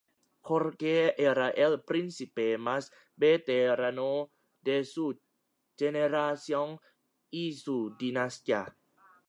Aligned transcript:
Jorge 0.49 0.93
era 1.23 1.49
el 1.65 1.75
príncipe 1.91 2.47
más 2.57 2.91
veterano 3.15 4.31
de 4.61 4.83
su 4.83 5.07
generación 5.77 6.79
y 7.29 7.53
su 7.53 7.95
dinastía. 7.99 8.65